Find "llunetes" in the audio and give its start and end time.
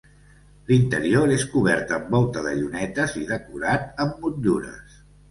2.59-3.13